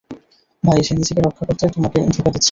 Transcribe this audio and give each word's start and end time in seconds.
ভাই, 0.63 0.79
সে 0.83 0.93
নিজেকে 0.95 1.21
রক্ষা 1.21 1.43
করতে 1.47 1.63
তোমাকে 1.67 1.97
ধোঁকা 2.07 2.31
দিচ্ছে। 2.31 2.39